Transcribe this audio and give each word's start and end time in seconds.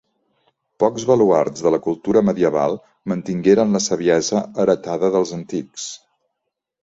Pocs 0.83 1.03
baluards 1.09 1.65
de 1.65 1.71
la 1.73 1.79
cultura 1.87 2.23
medieval 2.29 2.73
mantingueren 3.13 3.77
la 3.77 3.83
saviesa 3.89 4.41
heretada 4.63 5.11
dels 5.17 5.35
antics. 5.39 5.85